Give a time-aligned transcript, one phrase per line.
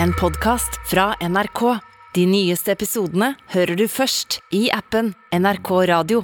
[0.00, 1.78] en podkast fra NRK.
[2.14, 6.22] De nyeste episodene hører du først i appen NRK Radio.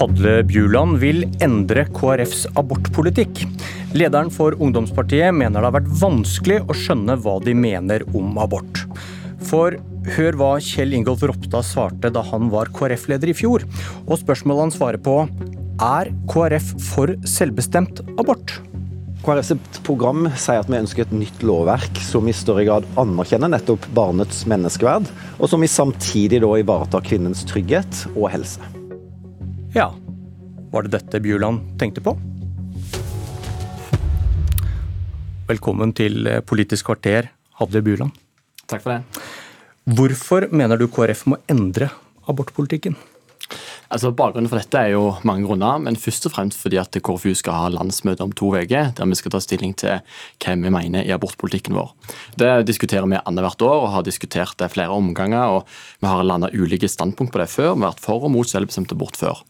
[0.00, 3.44] Hadle Bjuland vil endre KrFs abortpolitikk.
[3.94, 8.86] Lederen for ungdomspartiet mener det har vært vanskelig å skjønne hva de mener om abort.
[9.44, 9.76] For
[10.16, 13.64] hør hva Kjell Ingolf Ropstad svarte da han var KrF-leder i fjor.
[14.06, 15.16] Og spørsmålet han svarer på
[15.82, 18.58] er KrF for selvbestemt abort?
[19.22, 19.52] KrFs
[19.86, 24.42] program sier at vi ønsker et nytt lovverk som i større grad anerkjenner nettopp barnets
[24.50, 25.06] menneskeverd,
[25.38, 28.58] og som i samtidig da ivaretar kvinnens trygghet og helse.
[29.76, 29.92] Ja,
[30.74, 32.16] var det dette Bjuland tenkte på?
[35.46, 37.30] Velkommen til Politisk kvarter,
[37.60, 38.18] Hadle Bjuland.
[38.66, 39.22] Takk for det.
[39.82, 41.88] Hvorfor mener du KrF må endre
[42.30, 42.94] abortpolitikken?
[43.92, 47.34] Altså Bakgrunnen for dette er jo mange grunner, men først og fremst fordi at KrFU
[47.36, 49.98] skal ha landsmøte om to uker, der vi skal ta stilling til
[50.38, 51.90] hva vi mener i abortpolitikken vår.
[52.38, 55.58] Det diskuterer vi annethvert år og har diskutert det flere omganger.
[55.58, 55.66] og
[56.00, 57.74] Vi har landa ulike standpunkt på det før.
[57.74, 59.42] Vi har vært for og mot selvbestemt abort før.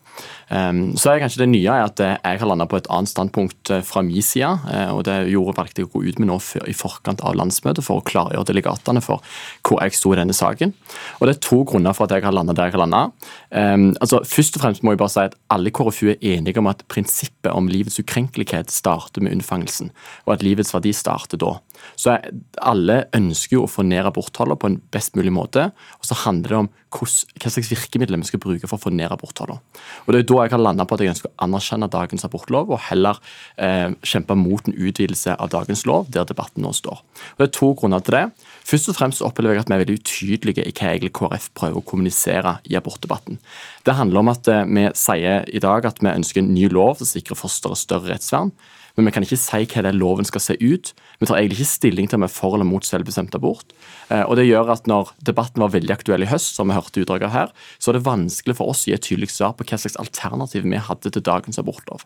[0.52, 3.82] Ehm, så er kanskje Det nye at jeg har landa på et annet standpunkt eh,
[3.86, 4.50] fra min side.
[4.69, 6.38] Eh, og Det gjorde valgte jeg å gå ut med nå
[6.69, 9.22] i forkant av landsmøtet for å klargjøre delegatene for
[9.64, 10.74] hvor jeg sto i denne saken.
[11.20, 13.02] Og Det er to grunner for at jeg har landa der jeg har landa.
[13.50, 16.69] Ehm, altså, først og fremst må jeg bare si at alle KrFU er enige om
[16.70, 19.91] at prinsippet om livets ukrenkelighet starter med unnfangelsen,
[20.26, 21.56] og at livets verdi starter da.
[21.97, 22.16] Så
[22.62, 25.70] Alle ønsker jo å få ned aborttallene på en best mulig måte.
[25.98, 27.08] og Så handler det om hva
[27.48, 29.61] slags virkemidler vi skal bruke for å få ned aborttallene.
[30.05, 32.70] Og Det er da jeg har landa på at jeg ønsker å anerkjenne dagens abortlov,
[32.70, 33.19] og heller
[33.56, 37.00] eh, kjempe mot en utvidelse av dagens lov, der debatten nå står.
[37.00, 38.25] Og Det er to grunner til det.
[38.69, 41.80] Først og fremst opplever jeg at vi er veldig utydelige i hva egentlig KrF prøver
[41.80, 43.41] å kommunisere i abortdebatten.
[43.84, 47.00] Det handler om at eh, vi sier i dag at vi ønsker en ny lov
[47.00, 48.53] som sikrer fosteret større rettsvern
[48.96, 50.92] men vi kan ikke si hva det loven skal se ut.
[51.20, 53.72] Vi tar egentlig ikke stilling til om vi er for eller mot selvbestemt abort.
[54.10, 57.04] Eh, og Det gjør at når debatten var veldig aktuell i høst, som vi hørte
[57.04, 59.78] utdraget her, så er det vanskelig for oss å gi et tydelig svar på hva
[59.81, 62.04] slags alternativ vi hadde til dagens abortlov.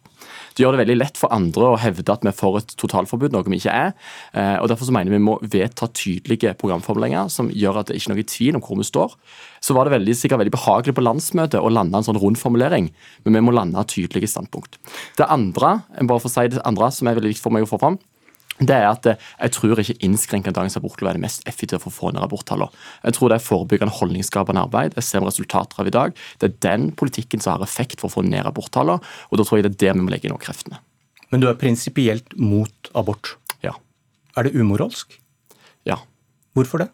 [0.54, 3.34] Det gjør det veldig lett for andre å hevde at vi er for et totalforbud,
[3.34, 3.92] noe vi ikke er.
[4.32, 8.12] Eh, og Derfor så mener vi må vedta tydelige programformuleringer som gjør at det ikke
[8.12, 9.16] er noe tvil om hvor vi står.
[9.66, 12.92] Så var det veldig, sikkert veldig behagelig på landsmøtet å lande en sånn rund formulering,
[13.26, 14.78] men vi må lande tydelige standpunkt.
[15.18, 17.66] Det andre, bare for å si det andre andre som er veldig viktig for meg
[17.66, 17.98] å få fram,
[18.56, 21.92] det er at eh, Jeg tror ikke innskrenkende dagens abortlov er det mest effektive for
[21.92, 22.72] å få ned aborttallene.
[23.04, 24.94] Jeg tror det er forebyggende holdningsskapende arbeid.
[24.96, 26.16] jeg ser resultater av i dag.
[26.40, 29.60] Det er den politikken som har effekt for å få ned aborttallene, og da tror
[29.60, 30.80] jeg det er der vi må legge inn kreftene.
[31.28, 33.36] Men du er prinsipielt mot abort?
[33.60, 33.74] Ja.
[34.38, 35.18] Er det umoralsk?
[35.84, 36.00] Ja.
[36.56, 36.88] Hvorfor det?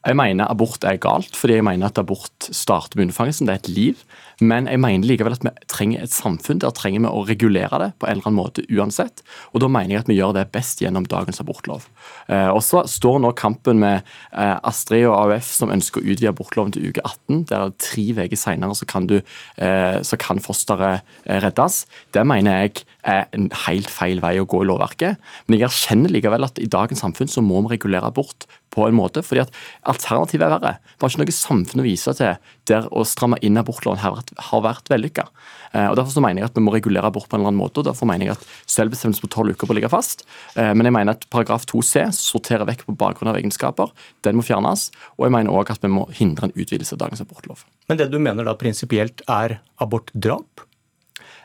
[0.00, 3.48] Jeg mener abort er galt, fordi jeg mener at abort starter med unnfangelsen.
[3.48, 4.04] Det er et liv.
[4.40, 6.60] Men jeg mener likevel at vi trenger et samfunn.
[6.62, 9.20] Der trenger vi å regulere det på en eller annen måte uansett.
[9.52, 11.84] Og da mener jeg at vi gjør det best gjennom dagens abortlov.
[12.32, 16.32] Eh, og så står nå kampen med eh, Astrid og AUF som ønsker å utvide
[16.32, 17.44] abortloven til uke 18.
[17.52, 19.18] Der tre uker senere så kan, du,
[19.60, 21.82] eh, kan fosteret reddes.
[22.16, 25.20] Det mener jeg er en helt feil vei å gå i lovverket.
[25.46, 28.94] Men jeg erkjenner likevel at i dagens samfunn så må vi regulere abort på en
[28.94, 29.56] måte, fordi at
[29.90, 30.74] alternativet er verre.
[30.80, 32.36] Det var ikke noe samfunn å vise til
[32.70, 35.26] der å stramme inn abortloven har vært, har vært vellykka.
[35.72, 37.62] Eh, og Derfor så mener jeg at vi må regulere abort på en eller annen
[37.62, 37.82] måte.
[37.82, 40.24] og Derfor mener jeg at selvbestemmelse på tolv uker bør ligge fast.
[40.54, 43.92] Eh, men jeg mener at paragraf 2c sorterer vekk på bakgrunn av egenskaper.
[44.26, 44.88] Den må fjernes.
[45.18, 47.66] Og jeg mener òg at vi må hindre en utvidelse av dagens abortlov.
[47.90, 50.66] Men det du mener da prinsipielt er abortdrap?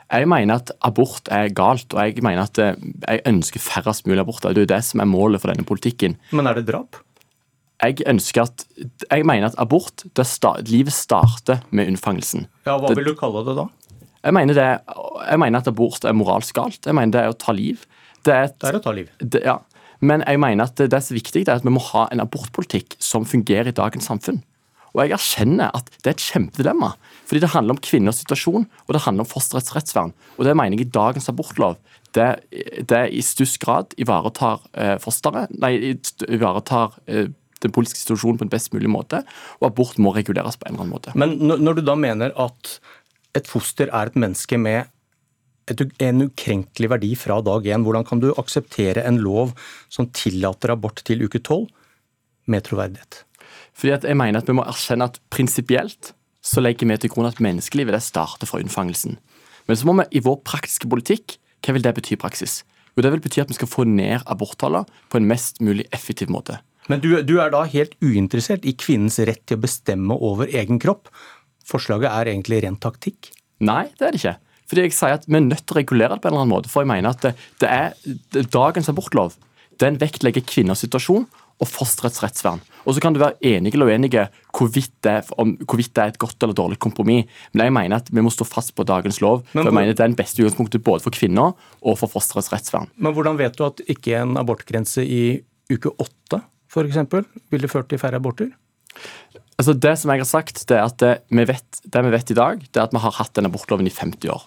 [0.06, 4.22] Jeg mener at abort er galt, og jeg mener at eh, jeg ønsker færrest mulig
[4.22, 4.54] aborter.
[4.54, 6.14] Det er jo det som er målet for denne politikken.
[6.30, 7.00] Men er det drap?
[7.82, 8.64] Jeg ønsker at
[9.10, 12.46] Jeg mener at abort start, Livet starter med unnfangelsen.
[12.64, 13.68] Ja, Hva vil du kalle det da?
[14.24, 14.96] Jeg mener, det,
[15.28, 16.86] jeg mener at abort er moralsk galt.
[16.86, 17.84] Jeg mener det er å ta liv.
[18.26, 19.10] Det er, et, det er å ta liv.
[19.20, 19.60] Det, ja.
[20.00, 22.08] Men jeg mener at det, det er så viktig det er at vi må ha
[22.12, 24.42] en abortpolitikk som fungerer i dagens samfunn.
[24.96, 26.94] Og jeg erkjenner at det er et kjempedilemma.
[27.28, 30.14] Fordi det handler om kvinners situasjon, og det handler om fosterets rettsvern.
[30.38, 31.76] Og det mener jeg i dagens abortlov.
[32.16, 32.28] Det,
[32.88, 35.74] det i størst grad ivaretar eh, fosteret Nei,
[36.32, 37.28] ivaretar eh,
[37.64, 39.22] den politiske situasjonen på en best mulig måte,
[39.60, 41.14] og abort må reguleres på en eller annen måte.
[41.18, 42.76] Men når du da mener at
[43.36, 44.90] et foster er et menneske med
[45.70, 49.54] et, en ukrenkelig verdi fra dag én, hvordan kan du akseptere en lov
[49.92, 51.68] som tillater abort til uke tolv,
[52.46, 53.24] med troverdighet?
[53.74, 56.12] Fordi at jeg mener at Vi må erkjenne at prinsipielt
[56.46, 59.16] så legger vi til grunn at menneskelivet det starter fra unnfangelsen.
[59.66, 62.62] Men så må vi i vår praktiske politikk Hva vil det bety i praksis?
[62.94, 66.30] Jo, Det vil bety at vi skal få ned aborttallene på en mest mulig effektiv
[66.30, 66.60] måte.
[66.90, 70.80] Men du, du, er da helt uinteressert i kvinnens rett til å bestemme over egen
[70.82, 71.10] kropp?
[71.66, 73.32] Forslaget er egentlig ren taktikk?
[73.64, 74.36] Nei, det er det ikke.
[74.66, 76.54] Fordi jeg sier at Vi er nødt til å regulere det på en eller annen
[76.54, 76.70] måte.
[76.70, 77.92] For jeg mener at det, det er
[78.34, 79.36] det, Dagens abortlov
[79.82, 82.60] den vektlegger kvinners situasjon og fosterets rettsvern.
[82.84, 84.10] Og Så kan du være enig eller uenig
[84.54, 87.26] hvorvidt det, om, hvorvidt det er et godt eller dårlig kompromiss.
[87.52, 89.42] Men jeg mener at vi må stå fast på dagens lov.
[89.52, 91.52] Men for jeg mener mener Det er den beste utgangspunktet både for kvinner
[91.82, 92.90] og for fosterets rettsvern.
[92.96, 95.42] Men hvordan vet du at ikke en abortgrense i
[95.72, 96.42] uke åtte
[96.76, 97.30] f.eks.
[97.50, 98.52] ville ført til færre aborter?
[99.56, 102.30] Altså Det som jeg har sagt, det er at det vi, vet, det vi vet
[102.30, 104.44] i dag, det er at vi har hatt den abortloven i 50 år.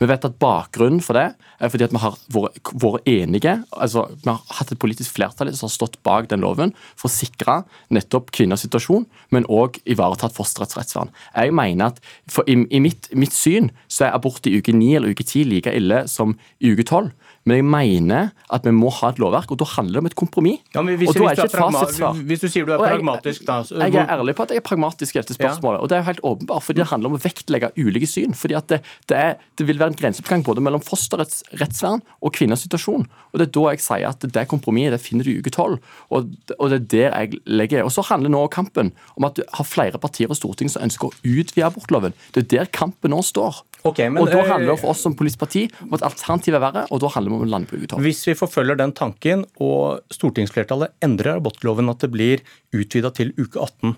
[0.00, 3.54] Vi vet at Bakgrunnen for det er fordi at vi har vært, enige.
[3.70, 7.14] altså Vi har hatt et politisk flertall som har stått bak den loven for å
[7.14, 7.60] sikre
[7.94, 11.12] nettopp kvinners situasjon, men òg ivaretatt fosterets rettsvern.
[11.34, 12.00] Jeg mener at
[12.30, 15.46] for I, i mitt, mitt syn så er abort i uke 9 eller uke 10
[15.50, 17.12] like ille som i uke 12.
[17.44, 20.16] Men jeg mener at vi må ha et lovverk, og da handler det om et
[20.16, 20.60] kompromiss.
[20.72, 22.00] Ja, men hvis, hvis,
[22.30, 24.62] hvis du sier du er Og pragmatisk, da så Jeg er ærlig på at jeg
[24.62, 25.82] er pragmatisk i dette spørsmålet.
[25.82, 28.32] og Det er jo helt åpenbart, fordi det handler om å vektlegge ulike syn.
[28.34, 28.80] fordi at det,
[29.12, 33.04] det, er, det vil være en grenseoppgang både mellom fosterets rettsvern og kvinners situasjon.
[33.32, 35.84] og Det er da jeg sier at det kompromisset det finner du i uke tolv.
[36.08, 39.44] Og, og det er der jeg legger Og så handler nå kampen om at du
[39.52, 42.16] har flere partier i Stortinget som ønsker å utvide abortloven.
[42.32, 43.60] Det er der kampen nå står.
[43.84, 46.56] Ok, men, og da eh, handler det for oss som politisk parti om at alternativet
[46.56, 48.06] er verre, og da handler det om å lande på uke tolv.
[48.06, 53.60] Hvis vi forfølger den tanken, og stortingsflertallet endrer abortloven at det blir utvida til uke
[53.60, 53.92] 18,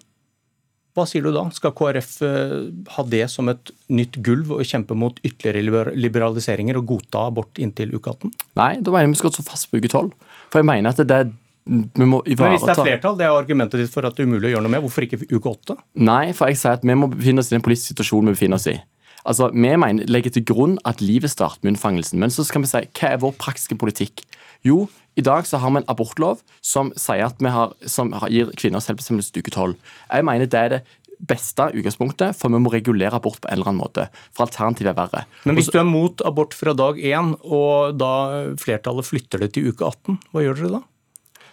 [0.97, 1.43] hva sier du da?
[1.53, 2.53] Skal KrF eh,
[2.95, 7.93] ha det som et nytt gulv og kjempe mot ytterligere liberaliseringer og godta abort inntil
[7.93, 8.33] uke 18?
[8.57, 10.17] Nei, da mener jeg vi skal stå fast på uke tolv.
[10.49, 11.35] For jeg mener at det er
[11.67, 14.29] vi må Men hvis det er flertall, det er argumentet ditt for at det er
[14.31, 15.75] umulig å gjøre noe med, hvorfor ikke uke 8?
[16.07, 18.61] Nei, for jeg sier at vi må befinne oss i den politiske situasjonen vi befinner
[18.61, 18.77] oss i.
[19.27, 22.21] Altså, Vi mener, legger til grunn at livet starter med unnfangelsen.
[22.23, 24.23] Men så skal vi si, hva er vår praktiske politikk?
[24.65, 24.87] Jo,
[25.17, 28.85] i dag så har vi en abortlov som sier at vi har, som gir kvinner
[28.85, 29.77] selvbestemmelse til uke tolv.
[30.11, 30.83] Jeg mener det er det
[31.17, 34.09] beste utgangspunktet, for vi må regulere abort på en eller annen måte.
[34.37, 35.25] For alternativet er verre.
[35.49, 38.13] Men hvis du er mot abort fra dag én, og da
[38.61, 40.83] flertallet flytter det til uke 18, hva gjør dere da?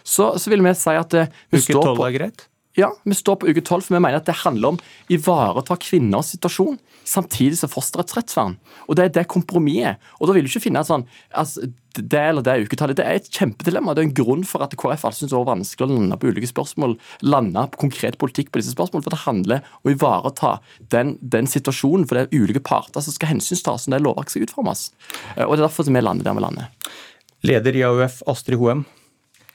[0.04, 2.44] Så, så vil vi si at eh, vi Uke står 12 er greit?
[2.74, 5.76] Ja, vi står på uke 12, for vi mener at det handler om å ivareta
[5.78, 8.56] kvinners situasjon samtidig som fosterets rettsvern.
[8.88, 10.02] Og det er det kompromisset.
[10.18, 12.98] Og da vil du ikke finne sånn altså, det eller det uketallet.
[12.98, 13.94] Det er et kjempedilemma.
[13.94, 16.32] Det er en grunn for at KrF alltid syns det var vanskelig å lande på
[16.34, 19.06] ulike spørsmål, lande på konkret politikk på disse spørsmålene.
[19.06, 20.54] For det handler om å ivareta
[20.96, 24.48] den, den situasjonen, for det er ulike parter som skal hensynstas når det lovverket skal
[24.48, 24.88] utformes.
[25.36, 26.96] Eh, Og det er derfor vi lander der vi lander.
[27.44, 28.82] Leder i AUF, Astrid Hoem.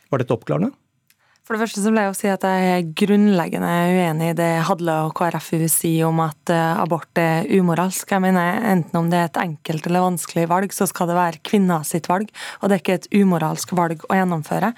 [0.09, 0.71] Var dette oppklarende?
[1.49, 4.49] For det første så vil jeg jo si at jeg er grunnleggende uenig i det
[4.67, 8.11] Hadle og KrFU sier om at eh, abort er umoralsk.
[8.13, 11.41] Jeg mener enten om det er et enkelt eller vanskelig valg, så skal det være
[11.49, 12.29] kvinna sitt valg,
[12.61, 14.69] og det er ikke et umoralsk valg å gjennomføre.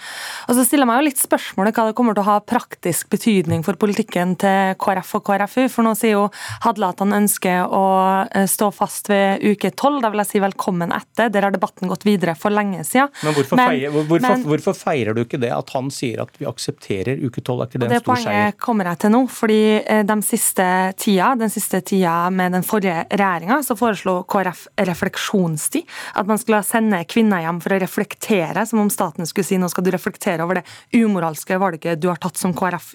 [0.48, 3.12] Og så stiller jeg meg jo litt spørsmålet hva det kommer til å ha praktisk
[3.18, 6.24] betydning for politikken til KrF og KrFU, for nå sier jo
[6.64, 7.84] Hadle at han ønsker å
[8.30, 10.00] eh, stå fast ved uke tolv.
[10.08, 11.36] Da vil jeg si velkommen etter.
[11.36, 13.12] Der har debatten gått videre for lenge siden.
[13.28, 16.32] Men hvorfor, Men- feirer, hvorfor, men- hvorfor feirer du ikke det at han sier at
[16.40, 17.62] vi aksepterer uke 12?
[17.62, 18.30] Er ikke det det en stor seier?
[18.30, 20.68] poenget kommer jeg til nå, fordi eh, de siste
[21.02, 25.90] tida, den siste tida med den forrige regjeringa, så foreslo KrF refleksjonstid.
[26.20, 29.70] At man skulle sende kvinner hjem for å reflektere, som om staten skulle si nå
[29.72, 30.66] skal du reflektere over det
[30.98, 32.94] umoralske valget du har tatt som KrF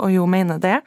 [0.00, 0.80] og jo mener det.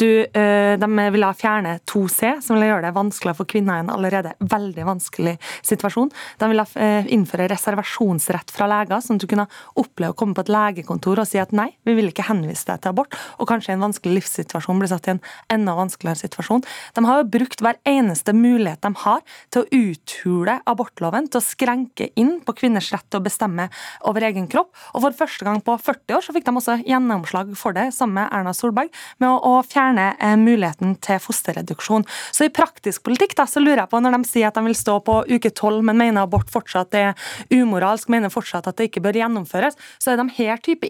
[0.00, 3.92] Du, eh, de ville fjerne 2C, som ville gjøre det vanskeligere for kvinner i en
[3.94, 5.36] allerede veldig vanskelig
[5.66, 6.10] situasjon.
[6.38, 10.46] De ville eh, innføre reservasjonsrett fra leger, sånn at du kunne oppleve å komme på
[10.46, 13.72] et legekontor og si at nei, vi vil ikke henvise deg til abort, og kanskje
[13.72, 15.22] i en vanskelig livssituasjon blir satt i en
[15.54, 16.64] enda vanskeligere situasjon.
[16.96, 19.22] De har jo brukt hver eneste mulighet de har
[19.54, 23.68] til å uthule abortloven, til å skrenke inn på kvinners rett til å bestemme
[24.08, 24.72] over egen kropp.
[24.94, 28.20] Og for første gang på 40 år så fikk de også gjennomslag for det, sammen
[28.20, 32.06] med Erna Solberg, med å, å fjerne eh, muligheten til fosterreduksjon.
[32.32, 34.76] Så i praktisk politikk da, så lurer jeg på, når de sier at de vil
[34.78, 39.04] stå på uke 12, men mener abort fortsatt er umoralsk, mener fortsatt at det ikke
[39.04, 40.88] bør gjennomføres, så er de her type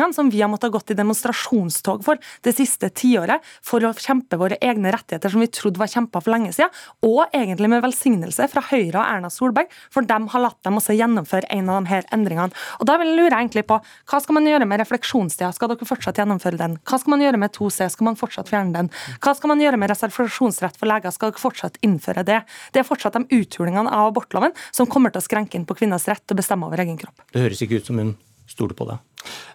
[0.00, 4.38] innskrenkingene som vi har måttet gått i demonstrasjonstog for det siste tiåret, for å kjempe
[4.38, 6.70] våre egne rettigheter som vi trodde var kjempa for lenge siden,
[7.02, 10.96] og egentlig med velsignelse fra Høyre og Erna Solberg, for de har latt dem også
[10.96, 12.52] gjennomføre en av de her endringene.
[12.80, 15.52] Og da vil jeg lure egentlig på, hva skal man gjøre med refleksjonstida?
[15.54, 16.78] Skal dere fortsatt gjennomføre den?
[16.84, 17.90] Hva skal man gjøre med 2C?
[17.92, 18.90] Skal man fortsatt fjerne den?
[19.20, 21.14] Hva skal man gjøre med reservasjonsrett for leger?
[21.14, 22.40] Skal dere fortsatt innføre det?
[22.72, 26.08] Det er fortsatt de uthulingene av abortloven som kommer til å skrenke inn på kvinners
[26.10, 27.26] rett til å bestemme over egen kropp.
[27.34, 28.16] Det høres ikke ut som hun
[28.50, 28.98] stoler på det.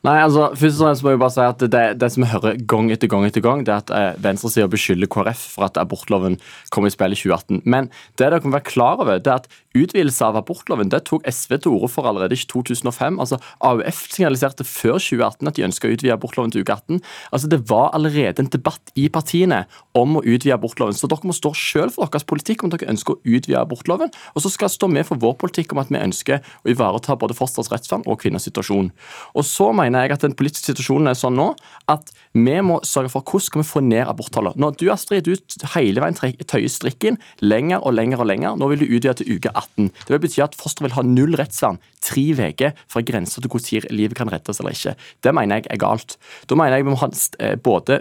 [0.05, 2.60] Nei, altså, først og fremst må jeg bare si at Det, det som vi hører
[2.69, 6.38] gang etter gang etter gang, det er at eh, venstresida beskylder KrF for at abortloven
[6.74, 7.63] kom i spill i 2018.
[7.65, 11.25] Men det dere må være klar over, det er at utvidelse av abortloven det tok
[11.25, 13.17] SV til orde for allerede i 2005.
[13.24, 17.01] Altså, AUF signaliserte før 2018 at de ønska å utvide abortloven til uke 18.
[17.31, 19.63] Altså, Det var allerede en debatt i partiene
[19.98, 20.93] om å utvide abortloven.
[20.93, 24.13] Så dere må stå selv for deres politikk om dere ønsker å utvide abortloven.
[24.36, 27.38] Og så skal stå med for vår politikk om at vi ønsker å ivareta både
[27.38, 28.91] fosterets rettsvern og kvinners situasjon.
[29.34, 31.51] Og så mener jeg at den politiske situasjonen er sånn nå
[31.91, 34.57] at vi må sørge for hvordan skal vi få ned aborttallet.
[34.59, 35.35] Når du Astrid, du
[35.75, 38.57] hele veien tøyer strikken lenger og lenger og lenger.
[38.59, 39.91] Nå vil du utvide til uke 18.
[39.91, 43.91] Det vil bety at fosteret vil ha null rettsvern tre uker fra grensa til hvor
[43.93, 44.95] livet kan reddes eller ikke.
[45.24, 46.17] Det mener jeg er galt.
[46.50, 47.09] Da mener jeg vi må ha
[47.39, 48.00] eh, både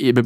[0.00, 0.22] eh,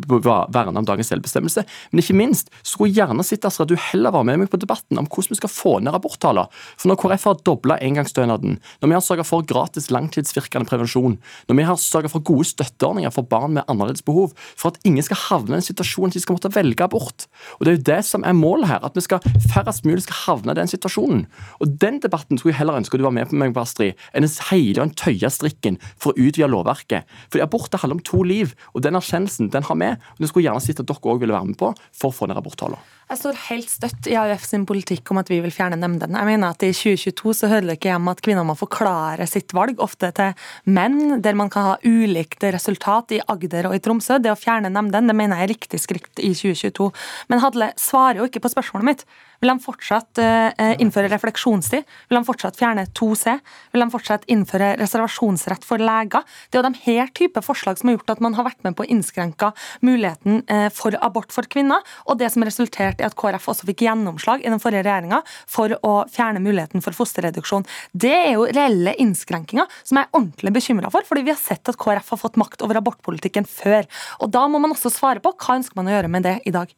[0.55, 4.41] verne om dagens selvbestemmelse, men ikke minst skulle gjerne sett at du heller var med
[4.43, 6.49] meg på debatten om hvordan vi skal få ned aborttallene.
[6.81, 11.57] For når KrF har dobla engangsstønaden, når vi har sørga for gratis langtidsvirkende prevensjon, når
[11.57, 15.21] vi har sørget for gode støtteordninger for barn med annerledes behov, for at ingen skal
[15.29, 17.27] havne i en situasjon at de skal måtte velge abort.
[17.59, 19.21] Og Det er jo det som er målet her, at vi skal
[19.53, 21.27] færrest mulig skal havne i den situasjonen.
[21.61, 24.29] Og Den debatten skulle jeg heller ønske du var med på meg på, Astrid, enn
[24.51, 27.09] hele og tøye strikken for å utvide lovverket.
[27.31, 29.91] Fordi abort handler om to liv, og den erkjennelsen den har vi.
[29.95, 32.29] og Den skulle gjerne sett at dere òg ville være med på for å få
[32.29, 32.81] ned aborttallene.
[33.11, 36.15] Jeg står helt støtt i AUF sin politikk om at vi vil fjerne nemndene.
[36.15, 39.51] Jeg mener at i 2022 så hører det ikke hjemme at kvinner må forklare sitt
[39.57, 40.31] valg, ofte til
[40.65, 44.19] menn, der man kan ha ulikt resultat i Agder og i Tromsø.
[44.23, 46.91] Det å fjerne nemndene det mener jeg er riktig skritt i 2022.
[47.33, 49.07] Men Hadle svarer jo ikke på spørsmålet mitt.
[49.41, 51.87] Vil de fortsatt uh, innføre refleksjonstid?
[52.11, 53.39] Vil de fortsatt fjerne 2C?
[53.73, 56.27] Vil de fortsatt innføre reservasjonsrett for leger?
[56.51, 58.77] Det er jo de her type forslag som har gjort at man har vært med
[58.77, 59.53] på å innskrenke
[59.87, 63.87] muligheten uh, for abort for kvinner, og det som resulterte i at KrF også fikk
[63.87, 67.65] gjennomslag i den forrige regjeringa for å fjerne muligheten for fosterreduksjon.
[67.97, 71.73] Det er jo reelle innskrenkinger som jeg er ordentlig bekymra for, fordi vi har sett
[71.73, 73.89] at KrF har fått makt over abortpolitikken før.
[74.21, 76.53] Og Da må man også svare på hva ønsker man å gjøre med det i
[76.55, 76.69] dag.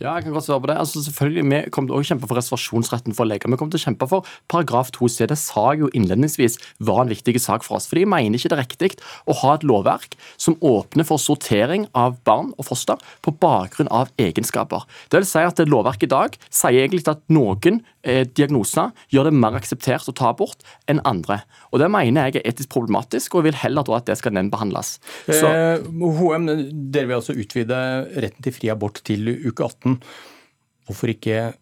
[0.00, 0.76] Ja, jeg kan godt svare på det.
[0.78, 3.50] Altså, selvfølgelig, Vi kommer til å kjempe for reservasjonsretten for leger.
[3.50, 5.26] Vi kommer til å kjempe for paragraf 2c.
[5.30, 7.86] Det sa jeg jo innledningsvis var en viktig sak for oss.
[7.86, 8.90] fordi Jeg mener ikke det er riktig
[9.26, 14.10] å ha et lovverk som åpner for sortering av barn og foster på bakgrunn av
[14.18, 14.84] egenskaper.
[15.10, 19.30] Det vil si at et Lovverket i dag sier egentlig at noen eh, diagnoser gjør
[19.30, 20.60] det mer akseptert å ta abort
[20.90, 21.42] enn andre.
[21.72, 24.98] Og Det mener jeg er etisk problematisk, og jeg vil heller at det skal nemndbehandles.
[25.28, 26.48] Eh, HM,
[26.92, 27.78] dere vil altså utvide
[28.22, 29.71] retten til fri abort til uke 18.
[30.86, 31.52] Hvorfor ikke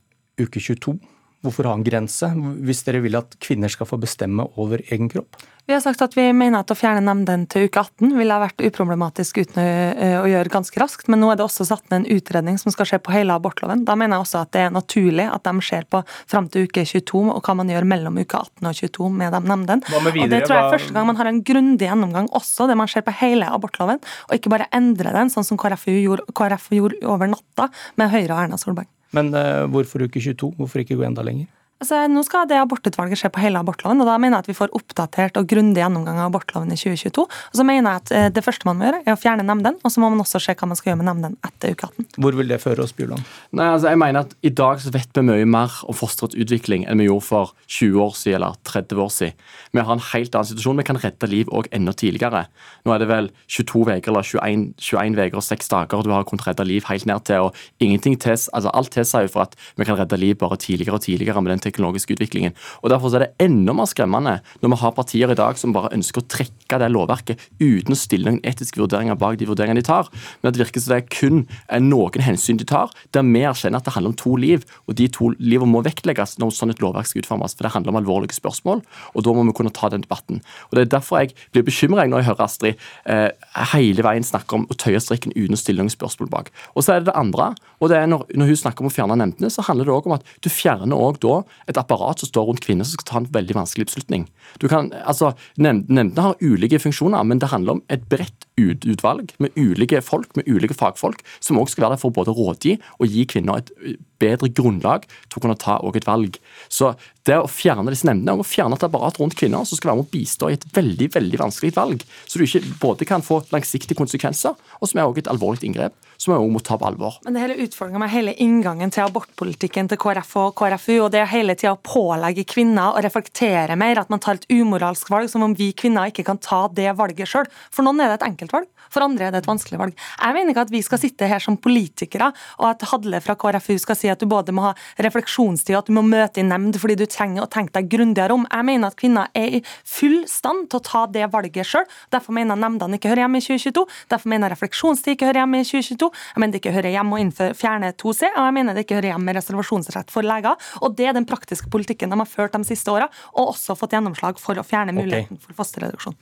[0.40, 1.00] uke 22?
[1.40, 2.28] Hvorfor ha en grense,
[2.66, 5.38] hvis dere vil at kvinner skal få bestemme over egen kropp?
[5.70, 8.42] Vi har sagt at vi mener at å fjerne nemnden til uke 18 ville ha
[8.42, 12.18] vært uproblematisk uten å gjøre ganske raskt, men nå er det også satt ned en
[12.18, 13.87] utredning som skal skje på hele abortloven.
[13.87, 16.85] Da mener jeg også at det er naturlig at de ser på fram til uke
[16.85, 19.97] 22 og hva man gjør mellom uke 18 og 22 med de nemndene.
[19.97, 22.90] Og det tror jeg er første gang man har en grundig gjennomgang også, det man
[22.90, 27.04] ser på hele abortloven, og ikke bare endre den, sånn som KrF gjorde, KrF gjorde
[27.06, 28.90] over natta med Høyre og Erna Solberg.
[29.16, 30.54] Men uh, hvorfor uke 22?
[30.58, 31.48] Hvorfor ikke gå enda lenger?
[31.80, 34.56] Altså, nå skal det abortutvalget skje på hele abortloven, og da mener jeg at vi
[34.58, 37.25] får oppdatert og grundig gjennomgang av abortloven i 2022.
[37.25, 39.78] Og så mener jeg at eh, det første man må gjøre, er å fjerne nemnden,
[39.80, 42.20] og så må man også se hva man skal gjøre med nemnden etter uke 18.
[42.20, 43.25] Hvor vil det føre oss, Bjørland?
[43.56, 46.84] Nei, altså, jeg mener at I dag så vet vi mye mer om fosterets utvikling
[46.84, 49.49] enn vi gjorde for 20 år siden eller 30 år siden.
[49.72, 50.82] Vi har en helt annen situasjon.
[50.82, 52.44] Vi kan redde liv òg enda tidligere.
[52.84, 56.28] Nå er det vel 22 uker eller 21, 21 uker og 6 dager du har
[56.28, 57.49] kunnet redde liv helt ned til.
[57.49, 61.00] og ingenting til, altså Alt tilsier jo for at vi kan redde liv bare tidligere
[61.00, 62.56] og tidligere med den teknologiske utviklingen.
[62.82, 65.92] Og Derfor er det enda mer skremmende når vi har partier i dag som bare
[65.96, 69.86] ønsker å trekke det lovverket uten å stille noen etiske vurderinger bak de vurderingene de
[69.86, 70.10] tar.
[70.40, 71.44] Men at det virker som det er kun
[71.86, 75.08] noen hensyn de tar, der vi erkjenner at det handler om to liv, og de
[75.12, 77.54] to livene må vektlegges når sånn et lovverk skal utformes.
[77.56, 78.82] For det handler om alvorlige spørsmål,
[79.14, 80.42] og da må vi kunne ta den debatten.
[80.70, 83.30] Og Det er derfor jeg blir bekymret når jeg hører Astrid eh,
[83.74, 86.50] hele veien snakke om å tøye strikken uten å stille noen spørsmål bak.
[86.74, 88.94] Og så er det det andre, og det er når, når hun snakker om å
[88.94, 91.36] fjerne nemndene, så handler det òg om at du fjerner også da
[91.68, 94.26] et apparat som står rundt kvinner som skal ta en veldig vanskelig beslutning.
[94.62, 100.00] Kan, altså, Nemndene har ulike funksjoner, men det handler om et bredt utvalg med ulike
[100.04, 103.26] folk, med ulike fagfolk, som også skal være der for både å rådgi og gi
[103.30, 103.73] kvinner et
[104.21, 106.37] bedre grunnlag til å kunne ta et valg.
[106.69, 106.92] Så
[107.28, 110.09] det å fjerne disse nemndene og fjerne et apparat rundt kvinner som skal være med
[110.09, 113.99] å bistå i et veldig veldig vanskelig valg, så du ikke både kan få langsiktige
[113.99, 117.16] konsekvenser, og som er også et alvorlig inngrep, som vi også må ta på alvor.
[117.25, 121.26] Men det hele utfordringa med hele inngangen til abortpolitikken til KrF og KrFU, og det
[121.33, 125.45] hele tida å pålegge kvinner å reflektere mer, at man tar et umoralsk valg, som
[125.47, 127.49] om vi kvinner ikke kan ta det valget sjøl.
[127.73, 129.95] For noen er det et enkelt enkelt valg, for andre er det et vanskelig valg.
[130.21, 133.78] Jeg mener ikke at vi skal sitte her som politikere, og at Hadle fra KrFU
[133.78, 136.78] skal si at du både må ha refleksjonstid og at du må møte i nemnd
[136.80, 138.47] fordi du trenger å tenke deg grundigere om.
[138.50, 141.87] Jeg mener at kvinner er i full stand til å ta det valget sjøl.
[142.11, 143.87] Derfor mener jeg nemndene ikke hører hjemme i 2022.
[144.11, 146.11] Derfor mener jeg refleksjonstid ikke hører hjemme i 2022.
[146.11, 148.99] Jeg mener det ikke hører hjemme å innføre fjerne 2C, og jeg mener det ikke
[148.99, 150.69] hører hjemme med reservasjonsrett for leger.
[150.80, 153.95] Og det er den praktiske politikken de har ført de siste åra, og også fått
[153.97, 155.47] gjennomslag for å fjerne muligheten okay.
[155.47, 156.19] for fosterreduksjon.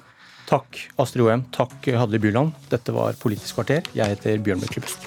[0.48, 1.44] Takk, Astrid Oem.
[1.52, 2.56] Takk, Hadle Byland.
[2.72, 3.84] Dette var Politisk kvarter.
[3.92, 5.04] Jeg heter Bjørn Myklebust.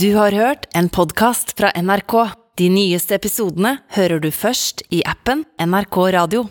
[0.00, 2.14] Du har hørt en podkast fra NRK.
[2.60, 6.44] De nyeste episodene hører du først i appen NRK Radio.